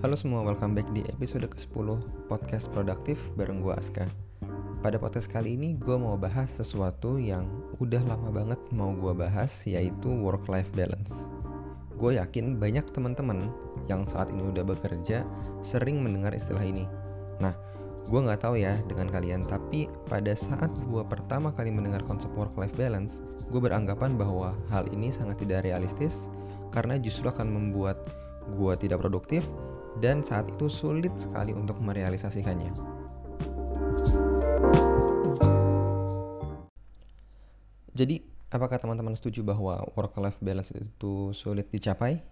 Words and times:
Halo 0.00 0.16
semua, 0.16 0.40
welcome 0.40 0.72
back 0.72 0.88
di 0.96 1.04
episode 1.12 1.44
ke-10 1.44 2.00
Podcast 2.24 2.72
Produktif 2.72 3.20
bareng 3.36 3.60
gue 3.60 3.76
Aska. 3.76 4.08
Pada 4.80 4.96
podcast 4.96 5.28
kali 5.28 5.60
ini 5.60 5.76
gue 5.76 5.92
mau 5.92 6.16
bahas 6.16 6.56
sesuatu 6.56 7.20
yang 7.20 7.44
udah 7.84 8.00
lama 8.08 8.32
banget 8.32 8.56
mau 8.72 8.96
gue 8.96 9.12
bahas 9.12 9.52
yaitu 9.68 10.08
work-life 10.08 10.72
balance. 10.72 11.28
Gue 12.00 12.16
yakin 12.16 12.56
banyak 12.56 12.88
teman-teman 12.96 13.52
yang 13.92 14.08
saat 14.08 14.32
ini 14.32 14.40
udah 14.40 14.64
bekerja 14.64 15.20
sering 15.60 16.00
mendengar 16.00 16.32
istilah 16.32 16.64
ini. 16.64 16.88
Nah, 17.36 17.52
gue 18.08 18.20
nggak 18.24 18.40
tahu 18.40 18.56
ya 18.56 18.80
dengan 18.88 19.12
kalian 19.12 19.44
tapi 19.44 19.84
pada 20.08 20.32
saat 20.32 20.72
gue 20.80 21.04
pertama 21.04 21.52
kali 21.52 21.68
mendengar 21.68 22.00
konsep 22.08 22.32
work-life 22.32 22.72
balance 22.72 23.20
Gue 23.52 23.60
beranggapan 23.60 24.16
bahwa 24.16 24.56
hal 24.72 24.88
ini 24.96 25.12
sangat 25.12 25.44
tidak 25.44 25.68
realistis 25.68 26.32
karena 26.72 26.96
justru 26.96 27.28
akan 27.28 27.52
membuat 27.52 28.00
gue 28.56 28.72
tidak 28.80 29.04
produktif 29.04 29.44
dan 29.98 30.22
saat 30.22 30.46
itu 30.54 30.70
sulit 30.70 31.18
sekali 31.18 31.50
untuk 31.50 31.82
merealisasikannya. 31.82 32.70
Jadi, 37.90 38.22
apakah 38.54 38.78
teman-teman 38.78 39.18
setuju 39.18 39.42
bahwa 39.42 39.82
work-life 39.98 40.38
balance 40.38 40.70
itu 40.72 41.34
sulit 41.34 41.68
dicapai? 41.68 42.22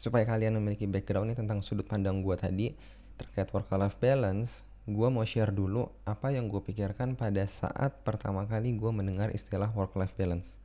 Supaya 0.00 0.24
kalian 0.24 0.56
memiliki 0.56 0.88
background 0.88 1.30
ini 1.30 1.36
tentang 1.36 1.60
sudut 1.60 1.84
pandang 1.84 2.24
gue 2.24 2.34
tadi 2.34 2.72
terkait 3.20 3.48
work-life 3.52 3.96
balance, 4.00 4.64
gue 4.88 5.08
mau 5.08 5.22
share 5.22 5.52
dulu 5.52 5.88
apa 6.04 6.32
yang 6.32 6.50
gue 6.50 6.58
pikirkan 6.58 7.14
pada 7.14 7.44
saat 7.48 8.02
pertama 8.04 8.44
kali 8.50 8.76
gue 8.76 8.90
mendengar 8.92 9.30
istilah 9.30 9.70
work-life 9.72 10.16
balance. 10.18 10.58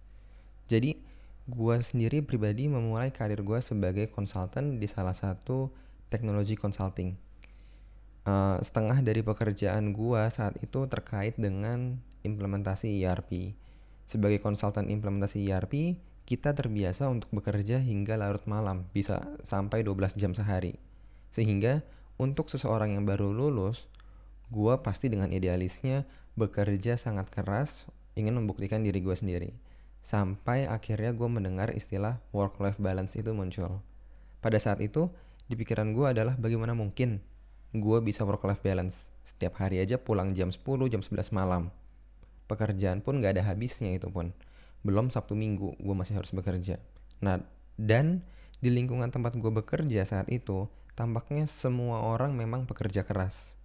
Jadi, 0.66 1.00
gue 1.46 1.76
sendiri 1.84 2.24
pribadi 2.26 2.66
memulai 2.66 3.12
karir 3.14 3.44
gue 3.46 3.60
sebagai 3.60 4.10
konsultan 4.10 4.80
di 4.80 4.88
salah 4.88 5.14
satu 5.14 5.70
teknologi 6.12 6.60
consulting. 6.60 7.16
Uh, 8.28 8.60
setengah 8.62 9.02
dari 9.02 9.24
pekerjaan 9.24 9.96
gua 9.96 10.30
saat 10.30 10.60
itu 10.62 10.86
terkait 10.86 11.40
dengan 11.40 11.98
implementasi 12.22 13.02
ERP. 13.02 13.58
Sebagai 14.06 14.44
konsultan 14.44 14.92
implementasi 14.92 15.48
ERP, 15.48 15.98
kita 16.28 16.54
terbiasa 16.54 17.08
untuk 17.08 17.32
bekerja 17.34 17.82
hingga 17.82 18.20
larut 18.20 18.44
malam, 18.46 18.86
bisa 18.92 19.24
sampai 19.42 19.82
12 19.82 20.20
jam 20.20 20.36
sehari. 20.36 20.78
Sehingga 21.34 21.82
untuk 22.20 22.52
seseorang 22.52 22.94
yang 22.94 23.08
baru 23.08 23.34
lulus, 23.34 23.90
gua 24.54 24.84
pasti 24.86 25.10
dengan 25.10 25.32
idealisnya 25.34 26.06
bekerja 26.36 27.00
sangat 27.00 27.32
keras, 27.32 27.90
ingin 28.14 28.38
membuktikan 28.38 28.84
diri 28.84 29.02
gua 29.02 29.18
sendiri. 29.18 29.56
Sampai 30.02 30.66
akhirnya 30.66 31.14
gue 31.14 31.30
mendengar 31.30 31.70
istilah 31.78 32.18
work-life 32.34 32.82
balance 32.82 33.14
itu 33.14 33.38
muncul. 33.38 33.86
Pada 34.42 34.58
saat 34.58 34.82
itu, 34.82 35.14
di 35.52 35.60
pikiran 35.60 35.92
gue 35.92 36.08
adalah 36.08 36.40
bagaimana 36.40 36.72
mungkin 36.72 37.20
gue 37.76 37.98
bisa 38.00 38.24
work 38.24 38.48
life 38.48 38.64
balance. 38.64 39.12
Setiap 39.28 39.60
hari 39.60 39.84
aja 39.84 40.00
pulang 40.00 40.32
jam 40.32 40.48
10, 40.48 40.64
jam 40.88 41.04
11 41.04 41.36
malam. 41.36 41.68
Pekerjaan 42.48 43.04
pun 43.04 43.20
gak 43.20 43.36
ada 43.36 43.44
habisnya 43.44 43.92
itu 43.92 44.08
pun. 44.08 44.32
Belum 44.88 45.12
Sabtu 45.12 45.36
Minggu 45.36 45.76
gue 45.76 45.96
masih 45.96 46.16
harus 46.16 46.32
bekerja. 46.32 46.80
Nah, 47.20 47.44
dan 47.76 48.24
di 48.64 48.72
lingkungan 48.72 49.12
tempat 49.12 49.36
gue 49.36 49.52
bekerja 49.52 50.08
saat 50.08 50.32
itu, 50.32 50.72
tampaknya 50.96 51.48
semua 51.52 52.08
orang 52.08 52.32
memang 52.32 52.64
bekerja 52.64 53.04
keras. 53.04 53.60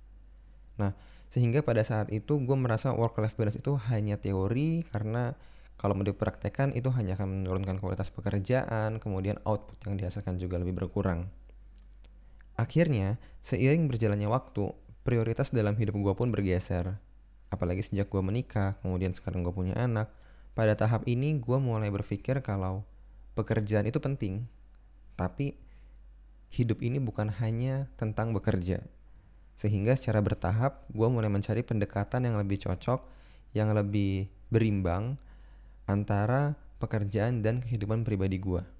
Nah, 0.78 0.92
sehingga 1.30 1.62
pada 1.62 1.82
saat 1.82 2.10
itu 2.10 2.38
gue 2.42 2.56
merasa 2.58 2.94
work 2.94 3.18
life 3.22 3.34
balance 3.38 3.58
itu 3.58 3.74
hanya 3.90 4.18
teori 4.18 4.86
karena 4.90 5.34
kalau 5.76 5.92
mau 5.92 6.06
dipraktekkan 6.08 6.72
itu 6.72 6.88
hanya 6.96 7.20
akan 7.20 7.44
menurunkan 7.44 7.76
kualitas 7.76 8.08
pekerjaan, 8.08 8.96
kemudian 8.96 9.36
output 9.44 9.76
yang 9.84 10.00
dihasilkan 10.00 10.40
juga 10.40 10.56
lebih 10.56 10.72
berkurang. 10.72 11.28
Akhirnya, 12.56 13.20
seiring 13.44 13.84
berjalannya 13.88 14.32
waktu, 14.32 14.72
prioritas 15.04 15.52
dalam 15.52 15.76
hidup 15.76 16.00
gue 16.00 16.14
pun 16.16 16.32
bergeser. 16.32 16.96
Apalagi 17.52 17.84
sejak 17.84 18.08
gue 18.08 18.24
menikah, 18.24 18.80
kemudian 18.80 19.12
sekarang 19.12 19.44
gue 19.44 19.52
punya 19.52 19.76
anak. 19.76 20.08
Pada 20.56 20.72
tahap 20.72 21.04
ini, 21.04 21.36
gue 21.36 21.58
mulai 21.60 21.92
berpikir 21.92 22.40
kalau 22.40 22.88
pekerjaan 23.36 23.84
itu 23.84 24.00
penting. 24.00 24.48
Tapi, 25.20 25.52
hidup 26.48 26.80
ini 26.80 26.96
bukan 26.96 27.28
hanya 27.44 27.92
tentang 28.00 28.32
bekerja. 28.32 28.80
Sehingga 29.56 29.92
secara 29.92 30.24
bertahap, 30.24 30.88
gue 30.88 31.08
mulai 31.12 31.28
mencari 31.28 31.60
pendekatan 31.60 32.24
yang 32.24 32.40
lebih 32.40 32.56
cocok, 32.60 33.04
yang 33.52 33.76
lebih 33.76 34.32
berimbang 34.48 35.20
antara 35.84 36.56
pekerjaan 36.80 37.40
dan 37.40 37.60
kehidupan 37.60 38.04
pribadi 38.04 38.36
gue. 38.40 38.75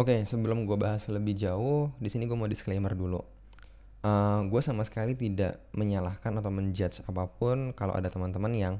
Oke, 0.00 0.16
okay, 0.16 0.20
sebelum 0.24 0.64
gue 0.64 0.80
bahas 0.80 1.04
lebih 1.12 1.36
jauh, 1.36 1.92
di 2.00 2.08
sini 2.08 2.24
gue 2.24 2.32
mau 2.32 2.48
disclaimer 2.48 2.96
dulu. 2.96 3.20
Uh, 3.20 4.08
eh, 4.08 4.40
gue 4.48 4.60
sama 4.64 4.80
sekali 4.80 5.12
tidak 5.12 5.60
menyalahkan 5.76 6.40
atau 6.40 6.48
menjudge 6.48 7.04
apa 7.04 7.28
pun 7.28 7.76
kalau 7.76 7.92
ada 7.92 8.08
teman-teman 8.08 8.48
yang 8.56 8.74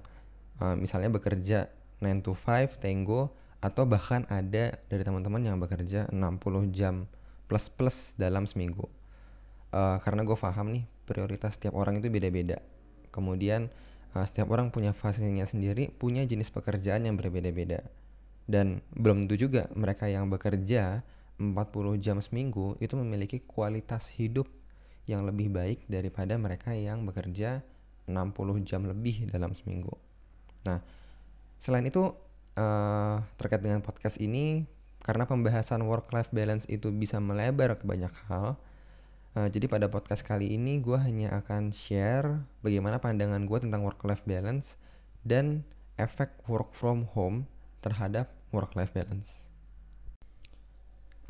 uh, 0.64 0.72
misalnya 0.80 1.12
bekerja 1.12 1.68
9 2.00 2.24
to 2.24 2.32
5, 2.32 2.80
tenggo, 2.80 3.36
atau 3.60 3.84
bahkan 3.84 4.24
ada 4.32 4.80
dari 4.88 5.02
teman-teman 5.04 5.44
yang 5.44 5.60
bekerja 5.60 6.08
60 6.08 6.72
jam 6.72 7.04
plus-plus 7.52 8.16
dalam 8.16 8.48
seminggu. 8.48 8.88
Uh, 9.76 10.00
karena 10.00 10.24
gue 10.24 10.40
paham 10.40 10.72
nih, 10.72 10.88
prioritas 11.04 11.60
setiap 11.60 11.76
orang 11.76 12.00
itu 12.00 12.08
beda-beda. 12.08 12.64
Kemudian 13.12 13.68
uh, 14.16 14.24
setiap 14.24 14.48
orang 14.56 14.72
punya 14.72 14.96
fasenya 14.96 15.44
sendiri, 15.44 15.92
punya 15.92 16.24
jenis 16.24 16.48
pekerjaan 16.48 17.04
yang 17.04 17.20
berbeda-beda 17.20 17.99
dan 18.50 18.82
belum 18.98 19.30
tentu 19.30 19.46
juga 19.46 19.70
mereka 19.78 20.10
yang 20.10 20.26
bekerja 20.26 21.06
40 21.38 21.54
jam 22.02 22.18
seminggu 22.18 22.74
itu 22.82 22.98
memiliki 22.98 23.38
kualitas 23.46 24.10
hidup 24.18 24.50
yang 25.06 25.22
lebih 25.22 25.54
baik 25.54 25.86
daripada 25.86 26.34
mereka 26.34 26.74
yang 26.74 27.06
bekerja 27.06 27.62
60 28.10 28.66
jam 28.66 28.82
lebih 28.84 29.30
dalam 29.30 29.54
seminggu. 29.54 29.94
Nah, 30.66 30.82
selain 31.62 31.86
itu 31.86 32.10
uh, 32.58 33.16
terkait 33.38 33.62
dengan 33.62 33.80
podcast 33.80 34.18
ini 34.18 34.66
karena 35.00 35.24
pembahasan 35.24 35.86
work 35.86 36.10
life 36.12 36.28
balance 36.34 36.66
itu 36.66 36.90
bisa 36.90 37.22
melebar 37.22 37.78
ke 37.78 37.86
banyak 37.86 38.12
hal. 38.28 38.58
Uh, 39.38 39.46
jadi 39.46 39.70
pada 39.70 39.86
podcast 39.86 40.26
kali 40.26 40.58
ini 40.58 40.82
gue 40.82 40.98
hanya 40.98 41.38
akan 41.38 41.70
share 41.70 42.42
bagaimana 42.66 42.98
pandangan 42.98 43.46
gue 43.46 43.58
tentang 43.62 43.86
work 43.86 44.02
life 44.02 44.26
balance 44.26 44.74
dan 45.22 45.62
efek 45.96 46.34
work 46.50 46.74
from 46.74 47.06
home 47.14 47.46
terhadap 47.78 48.39
work 48.50 48.74
life 48.78 48.94
balance. 48.94 49.50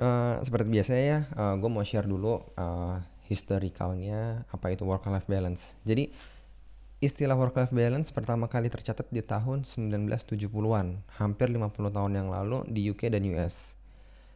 Uh, 0.01 0.41
seperti 0.41 0.69
biasa 0.73 0.93
ya, 0.97 1.29
uh, 1.37 1.53
eh, 1.53 1.55
gue 1.61 1.69
mau 1.69 1.85
share 1.85 2.09
dulu 2.09 2.41
uh, 2.57 2.97
historicalnya 3.29 4.49
apa 4.49 4.73
itu 4.73 4.89
work 4.89 5.05
life 5.13 5.29
balance. 5.29 5.77
Jadi 5.85 6.09
istilah 7.05 7.37
work 7.37 7.53
life 7.57 7.73
balance 7.73 8.09
pertama 8.09 8.49
kali 8.49 8.73
tercatat 8.73 9.13
di 9.13 9.21
tahun 9.21 9.69
1970-an, 9.69 11.05
hampir 11.21 11.53
50 11.53 11.93
tahun 11.93 12.13
yang 12.17 12.29
lalu 12.33 12.65
di 12.73 12.89
UK 12.89 13.13
dan 13.13 13.29
US. 13.37 13.77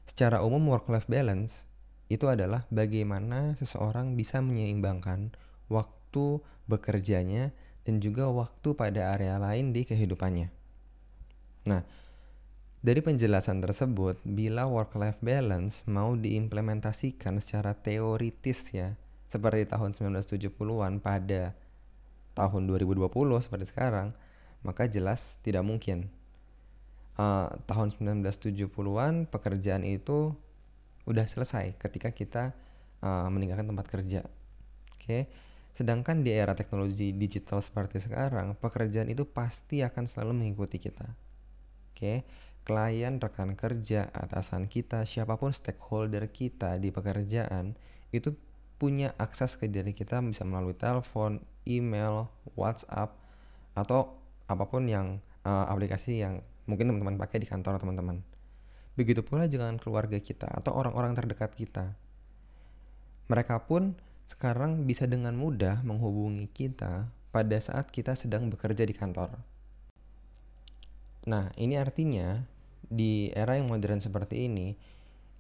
Secara 0.05 0.45
umum 0.45 0.69
work 0.69 0.85
life 0.93 1.09
balance 1.09 1.65
itu 2.13 2.29
adalah 2.29 2.69
bagaimana 2.69 3.57
seseorang 3.57 4.13
bisa 4.21 4.45
menyeimbangkan 4.45 5.33
waktu 5.73 6.45
bekerjanya 6.69 7.57
dan 7.89 8.01
juga 8.05 8.29
waktu 8.29 8.77
pada 8.77 9.17
area 9.17 9.41
lain 9.41 9.73
di 9.73 9.89
kehidupannya. 9.89 10.49
Nah, 11.69 11.81
dari 12.85 13.01
penjelasan 13.01 13.65
tersebut, 13.65 14.21
bila 14.29 14.69
work-life 14.69 15.17
balance 15.25 15.89
mau 15.89 16.21
diimplementasikan 16.21 17.41
secara 17.41 17.73
teoritis 17.73 18.77
ya, 18.77 18.93
seperti 19.33 19.65
tahun 19.65 19.97
1970-an 19.97 21.01
pada 21.01 21.57
tahun 22.37 22.69
2020 22.69 23.09
seperti 23.41 23.73
sekarang, 23.73 24.13
maka 24.61 24.85
jelas 24.85 25.41
tidak 25.41 25.65
mungkin. 25.65 26.13
Uh, 27.17 27.49
tahun 27.65 27.97
1970-an 27.97 29.33
pekerjaan 29.33 29.89
itu 29.89 30.37
udah 31.09 31.25
selesai 31.25 31.81
ketika 31.81 32.13
kita 32.13 32.53
uh, 33.01 33.33
meninggalkan 33.33 33.65
tempat 33.65 33.89
kerja. 33.89 34.29
Oke. 34.93 35.01
Okay? 35.01 35.23
Sedangkan 35.73 36.21
di 36.21 36.37
era 36.37 36.53
teknologi 36.53 37.17
digital 37.17 37.65
seperti 37.65 37.97
sekarang, 37.97 38.61
pekerjaan 38.61 39.09
itu 39.09 39.25
pasti 39.25 39.81
akan 39.81 40.05
selalu 40.05 40.37
mengikuti 40.37 40.77
kita. 40.77 41.09
Oke. 41.97 41.97
Okay? 41.97 42.44
Klien, 42.65 43.21
rekan 43.21 43.55
kerja, 43.55 44.09
atasan 44.11 44.67
kita, 44.73 45.05
siapa 45.05 45.37
pun 45.37 45.53
stakeholder 45.53 46.33
kita 46.33 46.81
di 46.81 46.89
pekerjaan 46.89 47.77
itu 48.11 48.33
punya 48.81 49.13
akses 49.21 49.55
ke 49.61 49.69
diri 49.71 49.93
kita 49.95 50.19
bisa 50.25 50.43
melalui 50.43 50.75
telepon, 50.75 51.45
email, 51.69 52.33
WhatsApp 52.57 53.15
atau 53.77 54.17
apa 54.49 54.65
pun 54.69 54.89
yang 54.89 55.21
uh, 55.45 55.69
aplikasi 55.69 56.21
yang 56.21 56.41
mungkin 56.65 56.91
teman-teman 56.91 57.21
pakai 57.21 57.45
di 57.45 57.49
kantor 57.49 57.77
teman-teman. 57.81 58.25
Begitu 58.95 59.27
pula 59.27 59.51
dengan 59.51 59.77
keluarga 59.77 60.17
kita 60.21 60.47
atau 60.49 60.73
orang-orang 60.75 61.13
terdekat 61.19 61.53
kita. 61.53 61.97
Mereka 63.27 63.67
pun 63.67 63.97
sekarang 64.29 64.89
bisa 64.89 65.05
dengan 65.05 65.37
mudah 65.37 65.85
menghubungi 65.85 66.49
kita 66.49 67.09
pada 67.35 67.59
saat 67.59 67.91
kita 67.91 68.15
sedang 68.15 68.49
bekerja 68.49 68.87
di 68.87 68.95
kantor. 68.95 69.35
Nah, 71.25 71.49
ini 71.57 71.81
artinya 71.81 72.45
di 72.95 73.35
era 73.35 73.59
yang 73.59 73.67
modern 73.67 73.99
seperti 73.99 74.47
ini, 74.47 74.79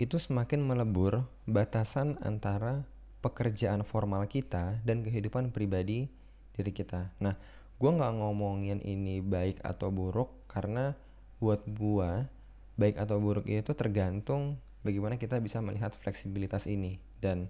itu 0.02 0.18
semakin 0.18 0.58
melebur 0.66 1.22
batasan 1.46 2.18
antara 2.26 2.82
pekerjaan 3.22 3.86
formal 3.86 4.26
kita 4.26 4.82
dan 4.82 5.06
kehidupan 5.06 5.54
pribadi 5.54 6.10
diri 6.58 6.72
kita. 6.74 7.14
Nah, 7.22 7.38
gue 7.78 7.90
nggak 7.90 8.14
ngomongin 8.18 8.82
ini 8.82 9.22
baik 9.22 9.62
atau 9.62 9.94
buruk 9.94 10.44
karena 10.50 10.98
buat 11.38 11.62
gue 11.66 12.26
baik 12.74 12.98
atau 12.98 13.22
buruk 13.22 13.46
itu 13.46 13.70
tergantung 13.74 14.58
bagaimana 14.82 15.14
kita 15.14 15.38
bisa 15.38 15.62
melihat 15.62 15.94
fleksibilitas 15.94 16.66
ini 16.66 16.98
dan 17.22 17.46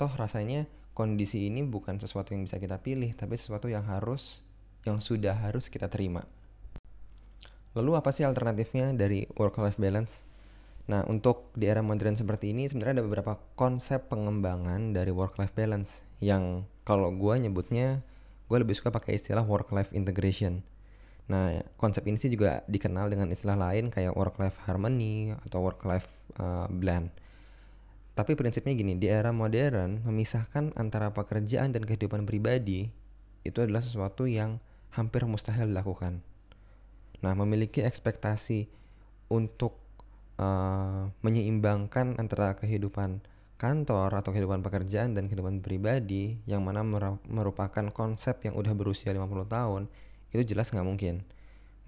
toh 0.00 0.08
rasanya 0.16 0.64
kondisi 0.96 1.48
ini 1.48 1.60
bukan 1.64 2.00
sesuatu 2.00 2.32
yang 2.32 2.48
bisa 2.48 2.56
kita 2.56 2.80
pilih 2.80 3.12
tapi 3.12 3.36
sesuatu 3.36 3.68
yang 3.68 3.84
harus 3.84 4.40
yang 4.88 5.02
sudah 5.02 5.34
harus 5.34 5.66
kita 5.66 5.90
terima. 5.90 6.24
Lalu 7.76 7.92
apa 8.00 8.08
sih 8.08 8.24
alternatifnya 8.24 8.96
dari 8.96 9.28
work 9.36 9.60
life 9.60 9.76
balance? 9.76 10.24
Nah, 10.88 11.04
untuk 11.04 11.52
di 11.52 11.68
era 11.68 11.84
modern 11.84 12.16
seperti 12.16 12.56
ini 12.56 12.64
sebenarnya 12.64 13.02
ada 13.02 13.04
beberapa 13.04 13.36
konsep 13.52 14.08
pengembangan 14.08 14.96
dari 14.96 15.12
work 15.12 15.36
life 15.36 15.52
balance 15.52 16.00
yang 16.24 16.64
kalau 16.88 17.12
gue 17.12 17.34
nyebutnya 17.36 18.00
gue 18.48 18.58
lebih 18.62 18.72
suka 18.72 18.88
pakai 18.88 19.20
istilah 19.20 19.44
work 19.44 19.74
life 19.76 19.92
integration. 19.92 20.64
Nah, 21.26 21.58
konsep 21.76 22.06
ini 22.06 22.16
sih 22.16 22.30
juga 22.30 22.62
dikenal 22.70 23.10
dengan 23.10 23.28
istilah 23.28 23.58
lain 23.58 23.90
kayak 23.90 24.14
work 24.14 24.38
life 24.38 24.56
harmony 24.64 25.34
atau 25.44 25.58
work 25.60 25.82
life 25.82 26.06
uh, 26.38 26.70
blend. 26.70 27.10
Tapi 28.16 28.32
prinsipnya 28.32 28.72
gini, 28.72 28.96
di 28.96 29.10
era 29.10 29.34
modern 29.34 30.00
memisahkan 30.06 30.72
antara 30.80 31.12
pekerjaan 31.12 31.76
dan 31.76 31.84
kehidupan 31.84 32.24
pribadi 32.24 32.88
itu 33.44 33.58
adalah 33.60 33.84
sesuatu 33.84 34.24
yang 34.24 34.62
hampir 34.94 35.28
mustahil 35.28 35.68
dilakukan. 35.68 36.24
Nah, 37.24 37.32
memiliki 37.32 37.80
ekspektasi 37.80 38.68
untuk 39.32 39.80
uh, 40.40 41.08
menyeimbangkan 41.24 42.16
antara 42.20 42.56
kehidupan 42.56 43.24
kantor 43.56 44.20
atau 44.20 44.36
kehidupan 44.36 44.60
pekerjaan 44.60 45.16
dan 45.16 45.32
kehidupan 45.32 45.64
pribadi 45.64 46.36
yang 46.44 46.60
mana 46.60 46.84
merupakan 47.24 47.88
konsep 47.88 48.44
yang 48.44 48.52
udah 48.52 48.76
berusia 48.76 49.16
50 49.16 49.48
tahun 49.48 49.82
itu 50.36 50.52
jelas 50.52 50.68
nggak 50.68 50.86
mungkin. 50.86 51.24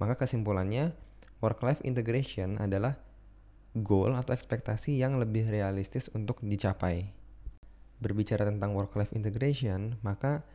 Maka 0.01 0.17
kesimpulannya 0.17 0.97
work 1.45 1.61
life 1.61 1.85
integration 1.85 2.57
adalah 2.57 2.97
goal 3.77 4.17
atau 4.17 4.33
ekspektasi 4.33 4.97
yang 4.97 5.21
lebih 5.21 5.45
realistis 5.47 6.09
untuk 6.17 6.41
dicapai. 6.41 7.13
Berbicara 8.01 8.49
tentang 8.49 8.73
work 8.73 8.95
life 8.97 9.13
integration, 9.13 10.01
maka 10.01 10.47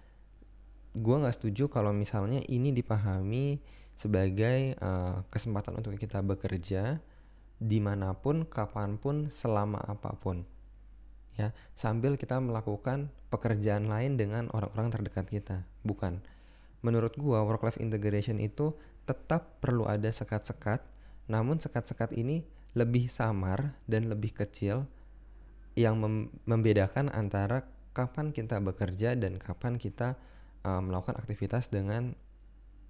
gue 0.98 1.16
nggak 1.22 1.36
setuju 1.36 1.70
kalau 1.70 1.94
misalnya 1.94 2.42
ini 2.50 2.74
dipahami 2.74 3.62
sebagai 3.94 4.78
uh, 4.82 5.22
kesempatan 5.30 5.80
untuk 5.80 5.96
kita 5.98 6.20
bekerja 6.26 7.00
di 7.62 7.80
mana 7.80 8.18
pun, 8.18 8.44
kapan 8.44 9.00
pun, 9.00 9.32
selama 9.32 9.80
apa 9.86 10.16
pun. 10.20 10.44
Ya 11.34 11.50
sambil 11.74 12.14
kita 12.20 12.38
melakukan 12.38 13.10
pekerjaan 13.34 13.90
lain 13.90 14.20
dengan 14.20 14.54
orang-orang 14.54 14.94
terdekat 14.94 15.26
kita. 15.30 15.66
Bukan. 15.82 16.22
Menurut 16.86 17.18
gua 17.18 17.42
work 17.48 17.66
life 17.66 17.82
integration 17.82 18.38
itu 18.38 18.76
tetap 19.10 19.60
perlu 19.60 19.88
ada 19.88 20.08
sekat-sekat 20.12 20.84
namun 21.28 21.60
sekat-sekat 21.60 22.12
ini 22.16 22.44
lebih 22.76 23.08
samar 23.08 23.80
dan 23.88 24.12
lebih 24.12 24.36
kecil 24.36 24.90
yang 25.74 25.98
mem 25.98 26.30
membedakan 26.46 27.10
antara 27.10 27.66
kapan 27.94 28.34
kita 28.34 28.60
bekerja 28.60 29.14
dan 29.16 29.38
kapan 29.38 29.78
kita 29.78 30.18
uh, 30.66 30.82
melakukan 30.82 31.18
aktivitas 31.18 31.70
dengan 31.70 32.18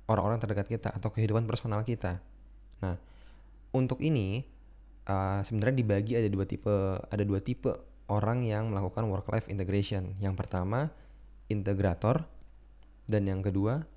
orang-orang 0.07 0.39
terdekat 0.39 0.67
kita 0.67 0.89
atau 0.91 1.09
kehidupan 1.11 1.47
personal 1.47 1.83
kita. 1.87 2.19
Nah, 2.83 2.99
untuk 3.71 4.03
ini 4.03 4.43
uh, 5.07 5.39
sebenarnya 5.43 5.75
dibagi 5.79 6.13
ada 6.19 6.27
dua 6.27 6.45
tipe 6.47 6.75
ada 6.99 7.23
dua 7.23 7.39
tipe 7.39 7.71
orang 8.11 8.43
yang 8.43 8.69
melakukan 8.69 9.07
work 9.07 9.27
life 9.31 9.47
integration. 9.47 10.15
Yang 10.19 10.43
pertama, 10.43 10.91
integrator 11.47 12.27
dan 13.07 13.27
yang 13.27 13.39
kedua, 13.39 13.87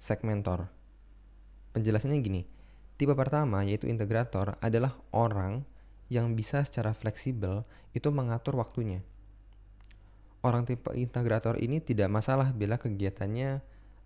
segmentor. 0.00 0.72
Penjelasannya 1.76 2.18
gini. 2.20 2.42
Tipe 3.00 3.16
pertama 3.16 3.64
yaitu 3.64 3.88
integrator 3.88 4.60
adalah 4.60 4.92
orang 5.16 5.64
yang 6.12 6.36
bisa 6.36 6.60
secara 6.66 6.92
fleksibel 6.92 7.64
itu 7.96 8.10
mengatur 8.12 8.58
waktunya. 8.58 9.00
Orang 10.40 10.64
tipe 10.64 10.90
integrator 10.96 11.56
ini 11.60 11.80
tidak 11.80 12.08
masalah 12.12 12.52
bila 12.52 12.76
kegiatannya 12.76 13.60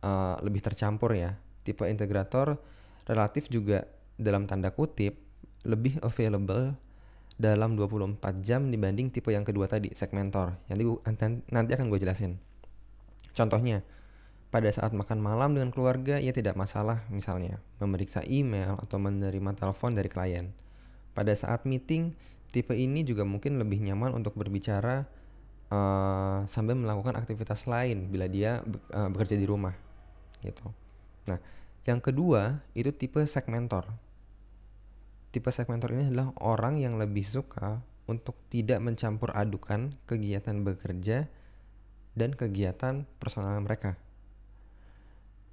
uh, 0.05 0.37
lebih 0.45 0.61
tercampur 0.61 1.17
ya. 1.17 1.41
Tipe 1.65 1.89
integrator 1.89 2.61
relatif 3.09 3.49
juga 3.49 3.89
dalam 4.21 4.45
tanda 4.45 4.69
kutip 4.71 5.17
lebih 5.65 5.97
available 6.05 6.77
dalam 7.35 7.75
24 7.75 8.21
jam 8.47 8.71
dibanding 8.71 9.11
tipe 9.11 9.33
yang 9.33 9.43
kedua 9.43 9.67
tadi, 9.67 9.91
segmentor. 9.97 10.55
Nanti 10.71 10.85
nanti 11.51 11.71
akan 11.75 11.91
gue 11.91 11.99
jelasin. 11.99 12.39
Contohnya, 13.35 13.83
pada 14.55 14.71
saat 14.71 14.95
makan 14.95 15.19
malam 15.19 15.59
dengan 15.59 15.75
keluarga, 15.75 16.23
ia 16.23 16.31
tidak 16.31 16.55
masalah 16.55 17.03
misalnya 17.11 17.59
memeriksa 17.83 18.23
email 18.31 18.79
atau 18.79 19.03
menerima 19.03 19.51
telepon 19.59 19.99
dari 19.99 20.07
klien. 20.07 20.55
Pada 21.11 21.35
saat 21.35 21.67
meeting, 21.67 22.15
tipe 22.55 22.71
ini 22.71 23.03
juga 23.03 23.27
mungkin 23.27 23.59
lebih 23.59 23.83
nyaman 23.83 24.15
untuk 24.15 24.39
berbicara 24.39 25.11
uh, 25.75 26.47
sambil 26.47 26.79
melakukan 26.79 27.19
aktivitas 27.19 27.67
lain 27.67 28.07
bila 28.15 28.31
dia 28.31 28.63
uh, 28.95 29.11
bekerja 29.11 29.35
di 29.35 29.43
rumah, 29.43 29.75
gitu. 30.45 30.69
Nah, 31.25 31.41
yang 31.89 32.05
kedua 32.05 32.61
itu 32.77 32.93
tipe 32.93 33.25
segmentor 33.25 33.89
Tipe 35.35 35.51
segmentor 35.51 35.91
ini 35.99 36.15
adalah 36.15 36.31
orang 36.47 36.79
yang 36.79 36.95
lebih 36.95 37.27
suka 37.27 37.83
untuk 38.07 38.39
tidak 38.55 38.79
mencampur 38.79 39.35
adukan 39.35 39.99
kegiatan 40.07 40.63
bekerja 40.63 41.27
dan 42.15 42.31
kegiatan 42.39 43.03
personal 43.19 43.59
mereka. 43.59 43.99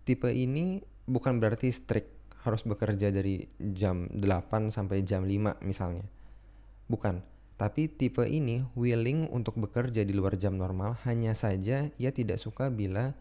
Tipe 0.06 0.30
ini 0.30 0.86
bukan 1.10 1.42
berarti 1.42 1.74
strict 1.74 2.14
harus 2.46 2.62
bekerja 2.62 3.10
dari 3.10 3.50
jam 3.58 4.06
8 4.14 4.70
sampai 4.70 5.02
jam 5.02 5.26
5 5.26 5.66
misalnya. 5.66 6.06
Bukan, 6.86 7.26
tapi 7.58 7.90
tipe 7.90 8.22
ini 8.30 8.62
willing 8.78 9.34
untuk 9.34 9.58
bekerja 9.58 10.06
di 10.06 10.14
luar 10.14 10.38
jam 10.38 10.62
normal 10.62 11.02
hanya 11.10 11.34
saja 11.34 11.90
ia 11.98 12.12
tidak 12.14 12.38
suka 12.38 12.70
bila 12.70 13.18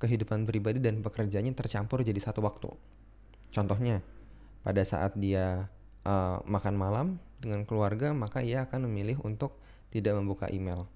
kehidupan 0.00 0.48
pribadi 0.48 0.80
dan 0.80 1.04
pekerjaannya 1.04 1.52
tercampur 1.52 2.00
jadi 2.00 2.16
satu 2.16 2.40
waktu. 2.40 2.72
Contohnya, 3.52 4.00
pada 4.64 4.80
saat 4.82 5.12
dia 5.20 5.68
uh, 6.08 6.40
makan 6.48 6.74
malam 6.74 7.06
dengan 7.38 7.68
keluarga, 7.68 8.16
maka 8.16 8.40
ia 8.40 8.64
akan 8.64 8.88
memilih 8.88 9.20
untuk 9.20 9.60
tidak 9.92 10.16
membuka 10.16 10.48
email. 10.48 10.88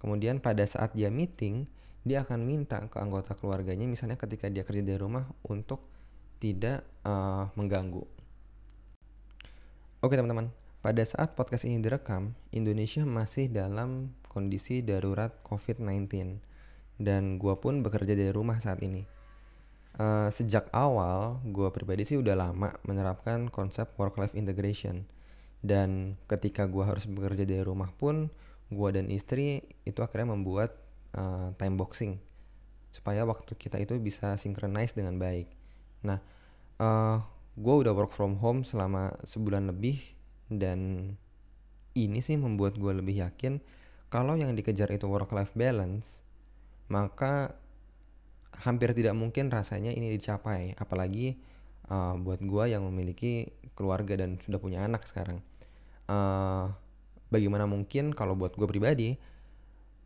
Kemudian 0.00 0.40
pada 0.40 0.64
saat 0.64 0.96
dia 0.96 1.12
meeting, 1.12 1.68
dia 2.04 2.24
akan 2.24 2.44
minta 2.44 2.80
ke 2.88 2.96
anggota 3.00 3.32
keluarganya, 3.36 3.88
misalnya 3.88 4.16
ketika 4.20 4.48
dia 4.48 4.64
kerja 4.64 4.84
dari 4.84 5.00
rumah, 5.00 5.24
untuk 5.44 5.84
tidak 6.40 6.84
uh, 7.04 7.48
mengganggu. 7.56 8.04
Oke 10.04 10.20
teman-teman, 10.20 10.52
pada 10.84 11.00
saat 11.00 11.32
podcast 11.32 11.64
ini 11.64 11.80
direkam, 11.80 12.36
Indonesia 12.52 13.08
masih 13.08 13.48
dalam 13.48 14.12
kondisi 14.28 14.84
darurat 14.84 15.32
COVID-19 15.40 16.44
dan 16.98 17.36
gua 17.40 17.58
pun 17.58 17.82
bekerja 17.82 18.14
dari 18.14 18.30
rumah 18.30 18.58
saat 18.62 18.80
ini. 18.82 19.06
Uh, 19.94 20.26
sejak 20.26 20.66
awal 20.74 21.38
gue 21.46 21.70
pribadi 21.70 22.02
sih 22.02 22.18
udah 22.18 22.34
lama 22.34 22.74
menerapkan 22.82 23.46
konsep 23.46 23.94
work 23.94 24.18
life 24.18 24.34
integration 24.34 25.06
dan 25.62 26.18
ketika 26.26 26.66
gue 26.66 26.82
harus 26.82 27.06
bekerja 27.06 27.46
dari 27.46 27.62
rumah 27.62 27.94
pun 27.94 28.26
gue 28.74 28.88
dan 28.90 29.06
istri 29.14 29.62
itu 29.86 30.02
akhirnya 30.02 30.34
membuat 30.34 30.74
uh, 31.14 31.54
time 31.54 31.78
boxing 31.78 32.18
supaya 32.90 33.22
waktu 33.22 33.54
kita 33.54 33.78
itu 33.78 33.94
bisa 33.98 34.38
synchronize 34.38 34.94
dengan 34.94 35.18
baik. 35.18 35.50
Nah, 36.06 36.18
uh, 36.78 36.86
eh, 36.86 37.16
gue 37.58 37.74
udah 37.86 37.90
work 37.90 38.14
from 38.14 38.38
home 38.38 38.62
selama 38.62 39.14
sebulan 39.26 39.70
lebih 39.70 39.98
dan 40.46 41.10
ini 41.94 42.18
sih 42.22 42.34
membuat 42.34 42.78
gue 42.78 42.90
lebih 42.94 43.22
yakin 43.22 43.62
kalau 44.10 44.34
yang 44.38 44.54
dikejar 44.54 44.90
itu 44.94 45.06
work 45.06 45.30
life 45.34 45.54
balance 45.54 46.22
maka 46.88 47.56
hampir 48.62 48.94
tidak 48.94 49.16
mungkin 49.18 49.50
rasanya 49.50 49.90
ini 49.90 50.14
dicapai. 50.14 50.78
Apalagi 50.78 51.38
uh, 51.90 52.14
buat 52.20 52.40
gue 52.40 52.64
yang 52.70 52.86
memiliki 52.86 53.50
keluarga 53.74 54.14
dan 54.14 54.38
sudah 54.38 54.62
punya 54.62 54.86
anak 54.86 55.04
sekarang. 55.08 55.42
Uh, 56.06 56.70
bagaimana 57.32 57.66
mungkin 57.66 58.12
kalau 58.12 58.36
buat 58.36 58.54
gue 58.54 58.68
pribadi 58.68 59.16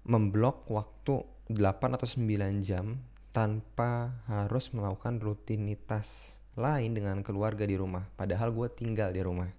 memblok 0.08 0.64
waktu 0.72 1.26
8 1.52 1.96
atau 1.96 2.06
9 2.08 2.64
jam 2.64 2.96
tanpa 3.34 4.24
harus 4.24 4.72
melakukan 4.72 5.20
rutinitas 5.20 6.40
lain 6.58 6.96
dengan 6.96 7.22
keluarga 7.22 7.62
di 7.68 7.78
rumah 7.78 8.08
padahal 8.16 8.50
gue 8.54 8.68
tinggal 8.72 9.12
di 9.12 9.20
rumah. 9.20 9.50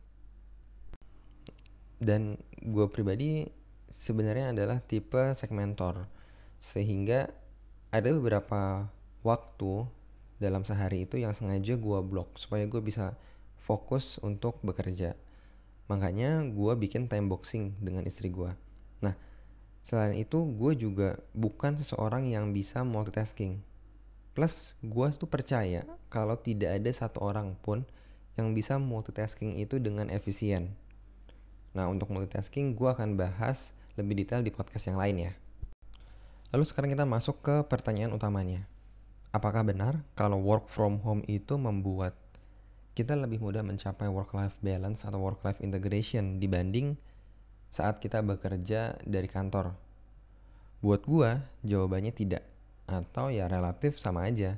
Dan 1.99 2.39
gue 2.63 2.87
pribadi 2.87 3.43
sebenarnya 3.91 4.55
adalah 4.55 4.79
tipe 4.79 5.35
segmentor 5.35 6.07
sehingga 6.59 7.31
ada 7.89 8.09
beberapa 8.13 8.91
waktu 9.25 9.87
dalam 10.39 10.63
sehari 10.63 11.03
itu 11.03 11.19
yang 11.19 11.35
sengaja 11.35 11.75
gue 11.75 11.99
blok 12.05 12.39
supaya 12.39 12.63
gue 12.67 12.79
bisa 12.79 13.19
fokus 13.59 14.19
untuk 14.23 14.59
bekerja. 14.63 15.15
Makanya 15.91 16.45
gue 16.47 16.73
bikin 16.79 17.09
time 17.11 17.27
boxing 17.27 17.75
dengan 17.81 18.05
istri 18.05 18.29
gue. 18.29 18.53
Nah, 19.03 19.17
selain 19.81 20.15
itu 20.15 20.37
gue 20.55 20.77
juga 20.77 21.19
bukan 21.35 21.75
seseorang 21.75 22.29
yang 22.29 22.53
bisa 22.55 22.85
multitasking. 22.85 23.59
Plus, 24.37 24.77
gue 24.85 25.07
tuh 25.17 25.27
percaya 25.27 25.83
kalau 26.07 26.37
tidak 26.39 26.79
ada 26.79 26.91
satu 26.93 27.19
orang 27.25 27.57
pun 27.59 27.83
yang 28.39 28.55
bisa 28.55 28.79
multitasking 28.79 29.59
itu 29.59 29.81
dengan 29.83 30.07
efisien. 30.07 30.77
Nah, 31.75 31.91
untuk 31.91 32.07
multitasking 32.13 32.77
gue 32.77 32.87
akan 32.87 33.19
bahas 33.19 33.75
lebih 33.99 34.23
detail 34.23 34.39
di 34.45 34.53
podcast 34.53 34.87
yang 34.87 34.95
lain 35.01 35.27
ya. 35.27 35.33
Lalu 36.49 36.65
sekarang 36.65 36.89
kita 36.89 37.05
masuk 37.05 37.45
ke 37.45 37.55
pertanyaan 37.69 38.09
utamanya. 38.09 38.65
Apakah 39.29 39.61
benar 39.61 40.01
kalau 40.17 40.41
work 40.41 40.65
from 40.65 40.97
home 41.05 41.21
itu 41.29 41.61
membuat 41.61 42.17
kita 42.97 43.13
lebih 43.13 43.37
mudah 43.37 43.61
mencapai 43.61 44.09
work-life 44.09 44.57
balance 44.57 45.05
atau 45.05 45.21
work-life 45.21 45.61
integration 45.61 46.41
dibanding 46.41 46.97
saat 47.69 48.01
kita 48.01 48.25
bekerja 48.25 48.97
dari 49.05 49.29
kantor? 49.29 49.77
Buat 50.81 51.05
gua, 51.05 51.45
jawabannya 51.61 52.17
tidak. 52.17 52.41
Atau 52.89 53.29
ya 53.29 53.45
relatif 53.45 54.01
sama 54.01 54.25
aja. 54.25 54.57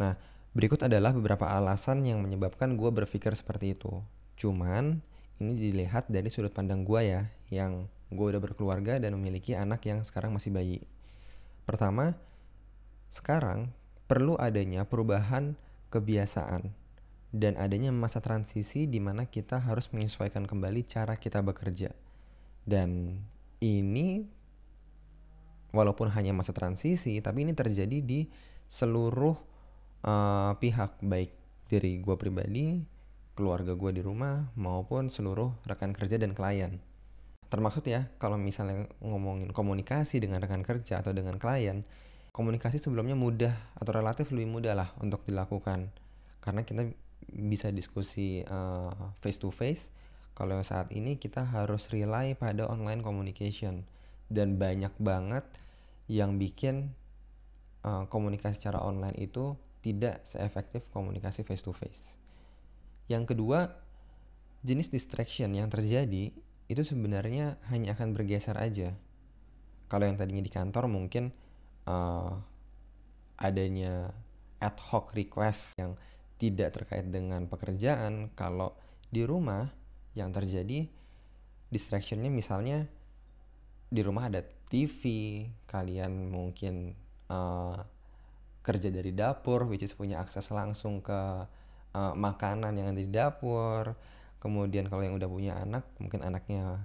Nah, 0.00 0.16
berikut 0.56 0.80
adalah 0.88 1.12
beberapa 1.12 1.52
alasan 1.52 2.00
yang 2.08 2.24
menyebabkan 2.24 2.80
gua 2.80 2.88
berpikir 2.88 3.36
seperti 3.36 3.76
itu. 3.76 4.00
Cuman, 4.40 5.04
ini 5.36 5.52
dilihat 5.52 6.08
dari 6.08 6.32
sudut 6.32 6.56
pandang 6.56 6.80
gua 6.80 7.04
ya, 7.04 7.28
yang 7.52 7.92
gue 8.14 8.26
udah 8.30 8.40
berkeluarga 8.40 9.02
dan 9.02 9.18
memiliki 9.18 9.58
anak 9.58 9.82
yang 9.84 10.00
sekarang 10.06 10.32
masih 10.32 10.54
bayi. 10.54 10.78
Pertama, 11.64 12.12
sekarang 13.08 13.72
perlu 14.04 14.36
adanya 14.36 14.84
perubahan 14.84 15.56
kebiasaan 15.88 16.72
dan 17.32 17.56
adanya 17.56 17.90
masa 17.90 18.20
transisi 18.20 18.84
di 18.84 19.00
mana 19.00 19.24
kita 19.24 19.58
harus 19.58 19.88
menyesuaikan 19.90 20.44
kembali 20.44 20.84
cara 20.84 21.16
kita 21.16 21.40
bekerja. 21.40 21.96
Dan 22.68 23.20
ini 23.64 24.28
walaupun 25.72 26.12
hanya 26.12 26.36
masa 26.36 26.52
transisi, 26.52 27.18
tapi 27.24 27.48
ini 27.48 27.56
terjadi 27.56 27.98
di 28.04 28.28
seluruh 28.68 29.34
uh, 30.04 30.52
pihak 30.60 31.00
baik 31.00 31.32
dari 31.72 31.98
gue 31.98 32.16
pribadi, 32.20 32.84
keluarga 33.34 33.74
gue 33.74 33.90
di 33.90 34.02
rumah 34.04 34.52
maupun 34.54 35.10
seluruh 35.10 35.50
rekan 35.66 35.90
kerja 35.96 36.20
dan 36.20 36.36
klien 36.36 36.78
termaksud 37.54 37.86
ya 37.86 38.10
kalau 38.18 38.34
misalnya 38.34 38.90
ngomongin 38.98 39.54
komunikasi 39.54 40.18
dengan 40.18 40.42
rekan 40.42 40.66
kerja 40.66 40.98
atau 40.98 41.14
dengan 41.14 41.38
klien 41.38 41.86
komunikasi 42.34 42.82
sebelumnya 42.82 43.14
mudah 43.14 43.54
atau 43.78 43.94
relatif 43.94 44.34
lebih 44.34 44.50
mudah 44.50 44.74
lah 44.74 44.90
untuk 44.98 45.22
dilakukan 45.22 45.94
karena 46.42 46.66
kita 46.66 46.90
bisa 47.30 47.70
diskusi 47.70 48.42
uh, 48.42 49.14
face 49.22 49.38
to 49.38 49.54
face 49.54 49.94
kalau 50.34 50.58
saat 50.66 50.90
ini 50.90 51.14
kita 51.14 51.46
harus 51.46 51.86
rely 51.94 52.34
pada 52.34 52.66
online 52.66 53.06
communication 53.06 53.86
dan 54.26 54.58
banyak 54.58 54.90
banget 54.98 55.46
yang 56.10 56.42
bikin 56.42 56.90
uh, 57.86 58.10
komunikasi 58.10 58.58
secara 58.58 58.82
online 58.82 59.14
itu 59.14 59.54
tidak 59.78 60.26
seefektif 60.26 60.90
komunikasi 60.90 61.46
face 61.46 61.62
to 61.62 61.70
face. 61.70 62.18
Yang 63.06 63.36
kedua, 63.36 63.78
jenis 64.64 64.90
distraction 64.90 65.52
yang 65.54 65.68
terjadi 65.68 66.32
itu 66.68 66.80
sebenarnya 66.80 67.60
hanya 67.68 67.92
akan 67.92 68.16
bergeser 68.16 68.56
aja. 68.56 68.96
Kalau 69.88 70.08
yang 70.08 70.16
tadinya 70.16 70.40
di 70.40 70.52
kantor 70.52 70.88
mungkin 70.88 71.30
uh, 71.84 72.40
adanya 73.36 74.14
ad 74.62 74.78
hoc 74.80 75.12
request 75.12 75.76
yang 75.76 75.98
tidak 76.40 76.74
terkait 76.74 77.06
dengan 77.12 77.46
pekerjaan, 77.46 78.32
kalau 78.32 78.74
di 79.12 79.22
rumah 79.22 79.70
yang 80.16 80.32
terjadi 80.32 80.88
distractionnya 81.68 82.30
misalnya 82.30 82.86
di 83.90 84.00
rumah 84.02 84.26
ada 84.26 84.42
TV, 84.42 85.02
kalian 85.70 86.32
mungkin 86.32 86.96
uh, 87.30 87.78
kerja 88.64 88.88
dari 88.90 89.12
dapur, 89.12 89.68
which 89.68 89.84
is 89.84 89.94
punya 89.94 90.18
akses 90.18 90.50
langsung 90.50 91.04
ke 91.04 91.20
uh, 91.94 92.14
makanan 92.16 92.74
yang 92.74 92.90
ada 92.90 93.02
di 93.04 93.12
dapur, 93.12 93.94
kemudian 94.44 94.92
kalau 94.92 95.00
yang 95.00 95.16
udah 95.16 95.24
punya 95.24 95.56
anak 95.56 95.88
mungkin 95.96 96.20
anaknya 96.20 96.84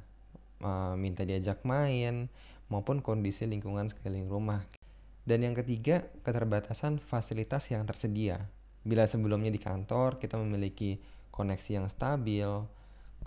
uh, 0.64 0.96
minta 0.96 1.28
diajak 1.28 1.68
main 1.68 2.32
maupun 2.72 3.04
kondisi 3.04 3.44
lingkungan 3.44 3.92
sekeliling 3.92 4.32
rumah. 4.32 4.64
Dan 5.28 5.44
yang 5.44 5.54
ketiga 5.60 6.08
keterbatasan 6.24 7.04
fasilitas 7.04 7.68
yang 7.68 7.84
tersedia. 7.84 8.48
Bila 8.88 9.04
sebelumnya 9.04 9.52
di 9.52 9.60
kantor 9.60 10.24
kita 10.24 10.40
memiliki 10.40 11.04
koneksi 11.36 11.84
yang 11.84 11.88
stabil 11.92 12.48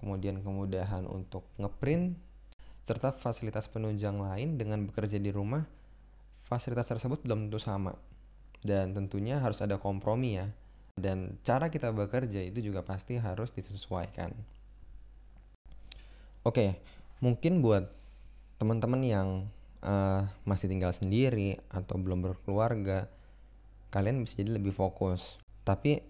kemudian 0.00 0.40
kemudahan 0.40 1.04
untuk 1.06 1.46
ngeprint 1.60 2.16
serta 2.82 3.14
fasilitas 3.14 3.70
penunjang 3.70 4.18
lain 4.18 4.58
dengan 4.58 4.88
bekerja 4.88 5.20
di 5.20 5.30
rumah 5.30 5.62
fasilitas 6.42 6.88
tersebut 6.88 7.20
belum 7.22 7.52
tentu 7.52 7.60
sama. 7.60 7.92
Dan 8.64 8.96
tentunya 8.96 9.38
harus 9.42 9.60
ada 9.60 9.76
kompromi 9.76 10.40
ya 10.40 10.48
dan 10.96 11.40
cara 11.40 11.72
kita 11.72 11.90
bekerja 11.92 12.44
itu 12.44 12.60
juga 12.60 12.84
pasti 12.84 13.16
harus 13.16 13.52
disesuaikan. 13.52 14.32
Oke, 16.42 16.82
mungkin 17.22 17.62
buat 17.62 17.86
teman-teman 18.58 19.00
yang 19.02 19.28
uh, 19.86 20.26
masih 20.42 20.66
tinggal 20.66 20.90
sendiri 20.90 21.58
atau 21.70 21.96
belum 21.96 22.22
berkeluarga, 22.22 23.06
kalian 23.94 24.26
bisa 24.26 24.42
jadi 24.42 24.58
lebih 24.58 24.74
fokus. 24.74 25.38
Tapi 25.62 26.02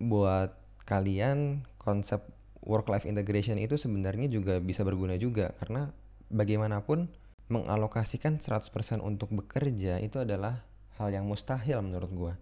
buat 0.00 0.52
kalian 0.88 1.66
konsep 1.76 2.24
work 2.66 2.90
life 2.90 3.06
integration 3.06 3.60
itu 3.60 3.78
sebenarnya 3.78 4.26
juga 4.26 4.58
bisa 4.58 4.82
berguna 4.82 5.14
juga 5.16 5.54
karena 5.62 5.94
bagaimanapun 6.32 7.06
mengalokasikan 7.46 8.42
100% 8.42 8.98
untuk 8.98 9.30
bekerja 9.30 10.02
itu 10.02 10.18
adalah 10.18 10.66
hal 10.98 11.14
yang 11.14 11.30
mustahil 11.30 11.78
menurut 11.84 12.10
gue. 12.10 12.34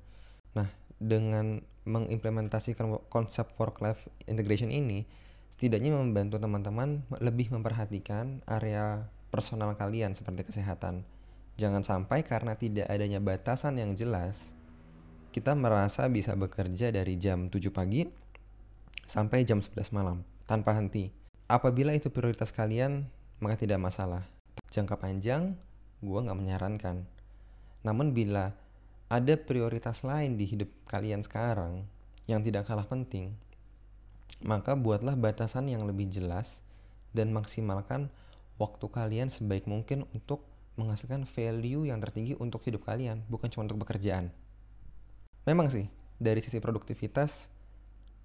Nah, 0.57 0.69
dengan 1.05 1.61
mengimplementasikan 1.85 2.89
konsep 3.13 3.53
work 3.61 3.85
life 3.85 4.09
integration 4.25 4.73
ini 4.73 5.05
setidaknya 5.53 5.93
membantu 5.93 6.41
teman-teman 6.41 7.05
lebih 7.21 7.53
memperhatikan 7.53 8.41
area 8.49 9.07
personal 9.29 9.77
kalian 9.77 10.17
seperti 10.17 10.49
kesehatan. 10.49 11.05
Jangan 11.55 11.87
sampai 11.87 12.27
karena 12.27 12.59
tidak 12.59 12.91
adanya 12.91 13.23
batasan 13.23 13.79
yang 13.79 13.95
jelas, 13.95 14.57
kita 15.31 15.55
merasa 15.55 16.11
bisa 16.11 16.35
bekerja 16.35 16.91
dari 16.91 17.15
jam 17.21 17.47
7 17.47 17.71
pagi 17.71 18.03
sampai 19.07 19.47
jam 19.47 19.63
11 19.63 19.95
malam 19.95 20.27
tanpa 20.49 20.75
henti. 20.75 21.15
Apabila 21.47 21.95
itu 21.95 22.11
prioritas 22.11 22.51
kalian, 22.51 23.07
maka 23.39 23.61
tidak 23.61 23.79
masalah. 23.79 24.27
Jangka 24.75 24.99
panjang, 24.99 25.55
gue 26.03 26.19
nggak 26.19 26.39
menyarankan. 26.39 27.07
Namun 27.87 28.11
bila 28.17 28.57
ada 29.15 29.39
prioritas 29.39 30.03
lain 30.03 30.35
di 30.35 30.43
hidup 30.43 30.67
kalian 30.91 31.23
sekarang 31.23 31.87
yang 32.27 32.43
tidak 32.43 32.67
kalah 32.67 32.83
penting, 32.83 33.39
maka 34.43 34.75
buatlah 34.75 35.15
batasan 35.15 35.71
yang 35.71 35.87
lebih 35.87 36.11
jelas 36.11 36.67
dan 37.15 37.31
maksimalkan 37.31 38.11
waktu 38.59 38.87
kalian 38.91 39.31
sebaik 39.31 39.71
mungkin 39.71 40.03
untuk 40.11 40.43
menghasilkan 40.75 41.31
value 41.31 41.87
yang 41.87 42.03
tertinggi 42.03 42.35
untuk 42.43 42.67
hidup 42.67 42.83
kalian, 42.83 43.23
bukan 43.31 43.47
cuma 43.55 43.71
untuk 43.71 43.87
pekerjaan. 43.87 44.35
Memang 45.47 45.71
sih, 45.71 45.87
dari 46.19 46.43
sisi 46.43 46.59
produktivitas, 46.59 47.47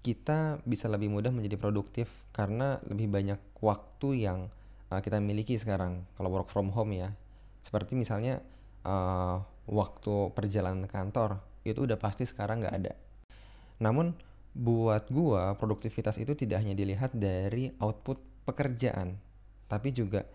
kita 0.02 0.58
bisa 0.66 0.90
lebih 0.90 1.06
mudah 1.06 1.30
menjadi 1.30 1.54
produktif 1.54 2.10
karena 2.34 2.82
lebih 2.82 3.06
banyak 3.06 3.38
waktu 3.62 4.26
yang 4.26 4.50
uh, 4.90 4.98
kita 4.98 5.22
miliki 5.22 5.54
sekarang 5.54 6.02
kalau 6.18 6.34
work 6.34 6.50
from 6.50 6.74
home 6.74 6.98
ya. 6.98 7.14
Seperti 7.62 7.94
misalnya 7.94 8.42
uh, 8.82 9.44
waktu 9.70 10.34
perjalanan 10.34 10.90
kantor 10.90 11.38
itu 11.62 11.86
udah 11.86 11.96
pasti 11.96 12.26
sekarang 12.26 12.66
nggak 12.66 12.76
ada. 12.82 12.92
Namun 13.78 14.12
buat 14.50 15.06
gua 15.14 15.54
produktivitas 15.54 16.18
itu 16.18 16.34
tidak 16.34 16.66
hanya 16.66 16.74
dilihat 16.74 17.14
dari 17.14 17.70
output 17.78 18.18
pekerjaan, 18.42 19.14
tapi 19.70 19.94
juga 19.94 20.26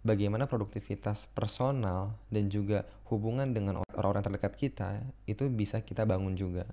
bagaimana 0.00 0.48
produktivitas 0.48 1.28
personal 1.36 2.16
dan 2.32 2.48
juga 2.48 2.88
hubungan 3.12 3.52
dengan 3.52 3.84
orang-orang 3.92 4.24
terdekat 4.24 4.56
kita 4.56 4.88
itu 5.28 5.44
bisa 5.52 5.84
kita 5.84 6.08
bangun 6.08 6.32
juga. 6.32 6.64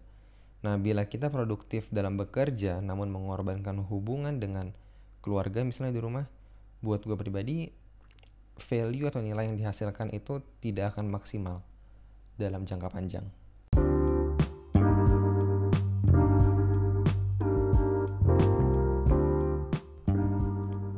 Nah, 0.63 0.79
bila 0.79 1.05
kita 1.05 1.27
produktif 1.29 1.91
dalam 1.91 2.15
bekerja 2.15 2.79
namun 2.79 3.11
mengorbankan 3.11 3.85
hubungan 3.85 4.39
dengan 4.39 4.71
keluarga 5.19 5.61
misalnya 5.67 5.99
di 5.99 6.01
rumah, 6.01 6.25
buat 6.79 7.03
gue 7.03 7.17
pribadi 7.19 7.69
value 8.55 9.11
atau 9.11 9.19
nilai 9.19 9.51
yang 9.51 9.59
dihasilkan 9.59 10.15
itu 10.15 10.39
tidak 10.63 10.95
akan 10.95 11.11
maksimal 11.11 11.59
dalam 12.35 12.67
jangka 12.67 12.87
panjang. 12.91 13.25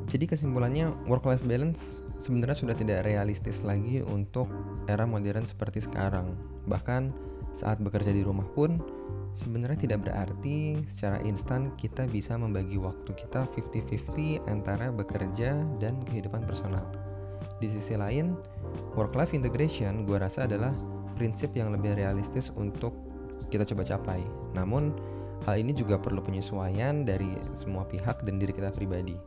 Jadi 0.07 0.23
kesimpulannya 0.23 0.95
work-life 1.05 1.43
balance 1.43 1.99
sebenarnya 2.17 2.57
sudah 2.57 2.75
tidak 2.79 3.05
realistis 3.05 3.61
lagi 3.61 4.01
untuk 4.01 4.47
era 4.87 5.03
modern 5.03 5.43
seperti 5.43 5.83
sekarang. 5.83 6.33
Bahkan 6.65 7.11
saat 7.51 7.83
bekerja 7.83 8.15
di 8.15 8.23
rumah 8.23 8.47
pun 8.55 8.79
sebenarnya 9.37 9.85
tidak 9.85 10.07
berarti 10.07 10.79
secara 10.89 11.21
instan 11.27 11.75
kita 11.77 12.09
bisa 12.09 12.33
membagi 12.33 12.81
waktu 12.81 13.13
kita 13.13 13.45
50-50 13.53 14.47
antara 14.49 14.89
bekerja 14.89 15.53
dan 15.77 16.01
kehidupan 16.07 16.47
personal. 16.47 16.87
Di 17.61 17.69
sisi 17.69 17.93
lain, 17.93 18.33
work-life 18.97 19.37
integration 19.37 20.07
gue 20.07 20.17
rasa 20.17 20.49
adalah 20.49 20.73
prinsip 21.17 21.57
yang 21.57 21.73
lebih 21.73 21.97
realistis 21.97 22.53
untuk 22.53 22.93
kita 23.49 23.65
coba 23.65 23.81
capai. 23.81 24.21
Namun, 24.53 24.93
hal 25.49 25.57
ini 25.57 25.73
juga 25.73 25.97
perlu 25.97 26.21
penyesuaian 26.21 27.01
dari 27.01 27.33
semua 27.57 27.89
pihak 27.89 28.21
dan 28.21 28.37
diri 28.37 28.53
kita 28.53 28.69
pribadi. 28.69 29.17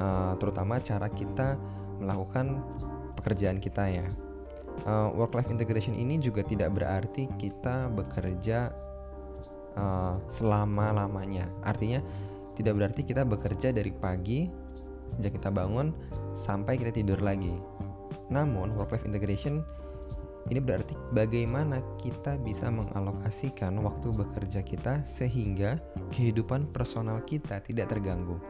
Uh, 0.00 0.32
terutama 0.40 0.80
cara 0.80 1.12
kita 1.12 1.60
melakukan 2.00 2.64
pekerjaan 3.20 3.60
kita 3.60 3.84
ya. 4.00 4.06
Uh, 4.88 5.12
work-life 5.12 5.52
integration 5.52 5.92
ini 5.92 6.16
juga 6.16 6.40
tidak 6.40 6.72
berarti 6.72 7.28
kita 7.36 7.92
bekerja 7.92 8.72
uh, 9.76 10.16
selama-lamanya. 10.32 11.52
Artinya 11.60 12.00
tidak 12.56 12.80
berarti 12.80 13.04
kita 13.04 13.28
bekerja 13.28 13.76
dari 13.76 13.92
pagi 13.92 14.48
sejak 15.10 15.36
kita 15.36 15.50
bangun 15.52 15.92
sampai 16.32 16.80
kita 16.80 16.94
tidur 16.94 17.20
lagi. 17.20 17.52
Namun 18.30 18.72
work 18.78 18.94
life 18.94 19.04
integration 19.04 19.60
ini 20.48 20.62
berarti 20.62 20.96
bagaimana 21.12 21.84
kita 22.00 22.40
bisa 22.40 22.72
mengalokasikan 22.72 23.76
waktu 23.84 24.08
bekerja 24.14 24.64
kita 24.64 25.04
sehingga 25.04 25.76
kehidupan 26.14 26.72
personal 26.72 27.20
kita 27.26 27.60
tidak 27.60 27.92
terganggu. 27.92 28.40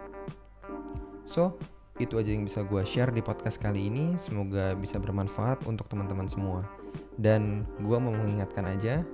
So, 1.26 1.58
itu 1.98 2.16
aja 2.16 2.30
yang 2.30 2.46
bisa 2.46 2.62
gue 2.62 2.86
share 2.86 3.10
di 3.10 3.20
podcast 3.20 3.58
kali 3.58 3.90
ini. 3.90 4.14
Semoga 4.14 4.78
bisa 4.78 5.02
bermanfaat 5.02 5.66
untuk 5.66 5.90
teman-teman 5.90 6.30
semua. 6.30 6.62
Dan 7.20 7.68
gue 7.82 7.98
mau 8.00 8.14
mengingatkan 8.14 8.64
aja, 8.64 9.04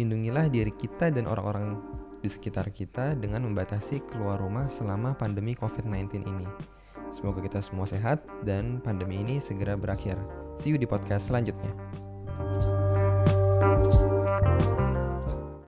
Lindungilah 0.00 0.48
diri 0.48 0.72
kita 0.72 1.12
dan 1.12 1.28
orang-orang 1.28 1.76
di 2.24 2.28
sekitar 2.30 2.72
kita 2.72 3.12
dengan 3.18 3.44
membatasi 3.44 4.00
keluar 4.08 4.40
rumah 4.40 4.70
selama 4.72 5.12
pandemi 5.12 5.52
COVID-19 5.52 6.24
ini. 6.24 6.48
Semoga 7.12 7.44
kita 7.44 7.60
semua 7.60 7.84
sehat 7.84 8.24
dan 8.48 8.80
pandemi 8.80 9.20
ini 9.20 9.36
segera 9.36 9.76
berakhir. 9.76 10.16
See 10.56 10.72
you 10.72 10.80
di 10.80 10.88
podcast 10.88 11.28
selanjutnya. 11.28 12.01